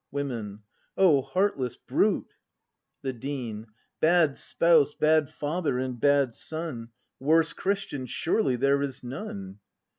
Women. 0.09 0.63
O 0.97 1.21
heartless 1.21 1.77
brute! 1.77 2.33
The 3.03 3.13
Dean. 3.13 3.67
Bad 3.99 4.35
spouse, 4.35 4.95
bad 4.95 5.29
father, 5.29 5.77
and 5.77 5.99
bad 5.99 6.33
son,— 6.33 6.89
Worse 7.19 7.53
Christian 7.53 8.07
surely 8.07 8.55
there 8.55 8.81
is 8.81 9.03
none! 9.03 9.59